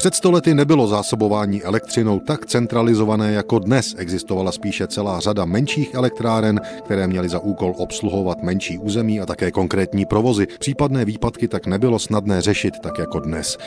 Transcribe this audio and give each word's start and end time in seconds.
Před 0.00 0.14
stolety 0.14 0.54
nebylo 0.54 0.86
zásobování 0.86 1.62
elektřinou 1.62 2.20
tak 2.20 2.46
centralizované 2.46 3.32
jako 3.32 3.58
dnes. 3.58 3.94
Existovala 3.98 4.52
spíše 4.52 4.86
celá 4.86 5.20
řada 5.20 5.44
menších 5.44 5.94
elektráren, 5.94 6.60
které 6.84 7.06
měly 7.06 7.28
za 7.28 7.38
úkol 7.38 7.74
obsluhovat 7.76 8.42
menší 8.42 8.78
území 8.78 9.20
a 9.20 9.26
také 9.26 9.50
konkrétní 9.50 10.06
provozy. 10.06 10.46
Případné 10.58 11.04
výpadky 11.04 11.48
tak 11.48 11.66
nebylo 11.66 11.98
snadné 11.98 12.42
řešit 12.42 12.74
tak 12.82 12.98
jako 12.98 13.20
dnes. 13.20 13.58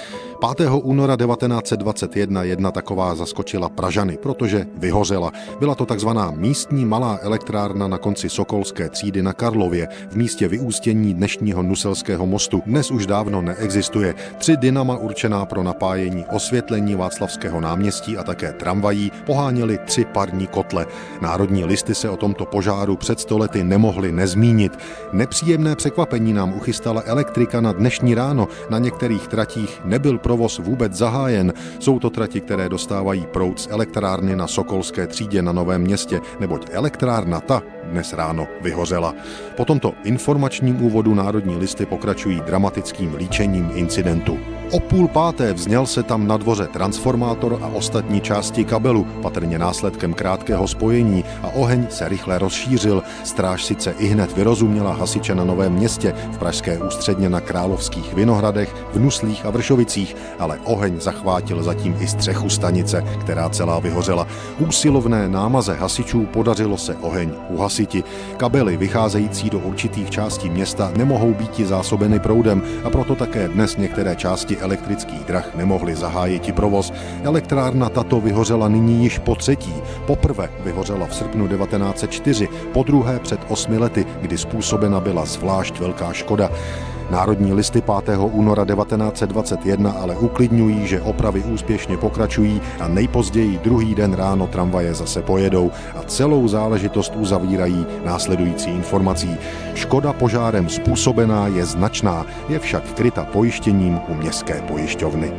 5. 0.58 0.70
února 0.84 1.18
1921 1.18 2.44
jedna 2.44 2.72
taková 2.72 3.16
zaskočila 3.16 3.70
Pražany, 3.70 4.18
protože 4.18 4.66
vyhořela. 4.78 5.32
Byla 5.60 5.76
to 5.76 5.86
takzvaná 5.86 6.32
místní 6.32 6.86
malá 6.86 7.20
elektrárna 7.22 7.88
na 7.88 7.98
konci 7.98 8.30
Sokolské 8.30 8.90
třídy 8.90 9.22
na 9.22 9.34
Karlově, 9.34 9.88
v 10.10 10.16
místě 10.16 10.48
vyústění 10.48 11.14
dnešního 11.14 11.64
Nuselského 11.64 12.26
mostu. 12.26 12.62
Dnes 12.66 12.92
už 12.92 13.06
dávno 13.06 13.42
neexistuje. 13.42 14.16
Tři 14.38 14.58
dynama 14.58 14.98
určená 14.98 15.46
pro 15.46 15.64
napájení 15.64 16.23
osvětlení 16.32 16.96
Václavského 16.96 17.62
náměstí 17.62 18.18
a 18.18 18.24
také 18.24 18.54
tramvají 18.54 19.12
poháněly 19.26 19.80
tři 19.86 20.06
parní 20.06 20.48
kotle. 20.48 20.86
Národní 21.22 21.66
listy 21.66 21.96
se 21.96 22.10
o 22.10 22.18
tomto 22.18 22.46
požáru 22.46 22.96
před 22.96 23.20
stolety 23.20 23.64
nemohly 23.64 24.12
nezmínit. 24.12 24.80
Nepříjemné 25.14 25.76
překvapení 25.76 26.34
nám 26.34 26.54
uchystala 26.54 27.04
elektrika 27.06 27.62
na 27.62 27.72
dnešní 27.72 28.16
ráno. 28.16 28.48
Na 28.70 28.80
některých 28.80 29.28
tratích 29.28 29.82
nebyl 29.86 30.18
provoz 30.18 30.60
vůbec 30.60 30.94
zahájen. 30.94 31.54
Jsou 31.80 32.00
to 32.00 32.10
trati, 32.10 32.42
které 32.42 32.70
dostávají 32.70 33.26
proud 33.32 33.60
z 33.60 33.68
elektrárny 33.72 34.36
na 34.36 34.48
Sokolské 34.48 35.08
třídě 35.08 35.42
na 35.42 35.52
Novém 35.52 35.82
městě, 35.82 36.22
neboť 36.40 36.68
elektrárna 36.72 37.40
ta 37.40 37.62
dnes 37.84 38.14
ráno 38.14 38.48
vyhořela. 38.62 39.16
Po 39.56 39.66
tomto 39.66 39.94
informačním 40.04 40.86
úvodu 40.86 41.14
Národní 41.14 41.58
listy 41.58 41.86
pokračují 41.86 42.42
dramatickým 42.42 43.16
líčením 43.16 43.72
incidentu. 43.74 44.53
O 44.74 44.80
půl 44.80 45.08
páté 45.08 45.54
vzněl 45.54 45.86
se 45.86 46.04
tam 46.04 46.28
na 46.28 46.38
dvoře 46.38 46.68
transformátor 46.68 47.60
a 47.62 47.68
ostatní 47.68 48.22
části 48.22 48.66
kabelu, 48.66 49.08
patrně 49.22 49.60
následkem 49.60 50.14
krátkého 50.14 50.68
spojení 50.68 51.24
a 51.44 51.48
oheň 51.48 51.86
se 51.90 52.10
rychle 52.10 52.40
rozšířil. 52.40 53.04
Stráž 53.24 53.64
sice 53.64 53.96
i 53.98 54.08
hned 54.08 54.36
vyrozuměla 54.36 54.94
hasiče 54.94 55.36
na 55.36 55.44
Novém 55.44 55.74
městě, 55.74 56.14
v 56.32 56.38
Pražské 56.38 56.78
ústředně 56.78 57.30
na 57.30 57.42
Královských 57.42 58.14
Vinohradech, 58.14 58.76
v 58.94 59.00
Nuslích 59.00 59.46
a 59.46 59.50
Vršovicích, 59.50 60.16
ale 60.40 60.60
oheň 60.64 61.00
zachvátil 61.00 61.64
zatím 61.64 61.96
i 62.00 62.08
střechu 62.08 62.50
stanice, 62.50 63.04
která 63.20 63.50
celá 63.50 63.80
vyhořela. 63.80 64.28
Úsilovné 64.60 65.30
námaze 65.30 65.74
hasičů 65.74 66.26
podařilo 66.26 66.78
se 66.78 66.96
oheň 66.96 67.32
uhasiti. 67.50 68.04
Kabely 68.38 68.78
vycházející 68.78 69.50
do 69.50 69.60
určitých 69.60 70.10
částí 70.10 70.50
města 70.50 70.92
nemohou 70.98 71.34
být 71.34 71.60
zásobeny 71.60 72.20
proudem 72.20 72.62
a 72.84 72.90
proto 72.90 73.16
také 73.16 73.48
dnes 73.48 73.78
některé 73.78 74.16
části 74.16 74.63
elektrických 74.64 75.26
drah 75.26 75.56
nemohly 75.56 75.96
zahájit 75.96 76.56
provoz. 76.56 76.94
Elektrárna 77.24 77.90
tato 77.90 78.22
vyhořela 78.22 78.68
nyní 78.68 79.04
již 79.04 79.20
po 79.20 79.36
třetí. 79.36 79.74
Poprvé 80.08 80.50
vyhořela 80.64 81.08
v 81.08 81.16
srpnu 81.16 81.48
1904, 81.48 82.50
po 82.74 82.84
druhé 82.84 83.20
před 83.20 83.40
osmi 83.48 83.78
lety, 83.78 84.06
kdy 84.22 84.38
způsobena 84.38 85.00
byla 85.00 85.26
zvlášť 85.26 85.80
velká 85.80 86.14
škoda. 86.14 86.50
Národní 87.14 87.54
listy 87.54 87.82
5. 88.06 88.18
února 88.32 88.66
1921 88.66 89.92
ale 89.92 90.16
uklidňují, 90.16 90.88
že 90.88 91.02
opravy 91.02 91.44
úspěšně 91.44 91.98
pokračují 91.98 92.62
a 92.80 92.88
nejpozději 92.88 93.58
druhý 93.64 93.96
den 93.96 94.14
ráno 94.14 94.48
tramvaje 94.48 94.94
zase 94.94 95.22
pojedou 95.22 95.72
a 95.96 96.04
celou 96.04 96.48
záležitost 96.48 97.14
uzavírají 97.16 97.86
následující 98.06 98.70
informací. 98.70 99.38
Škoda 99.76 100.14
požárem 100.14 100.70
způsobená 100.70 101.48
je 101.48 101.66
značná, 101.66 102.26
je 102.50 102.60
však 102.60 102.84
kryta 102.94 103.26
pojištěním 103.26 104.00
u 104.08 104.14
městské 104.14 104.62
pojišťovny. 104.62 105.34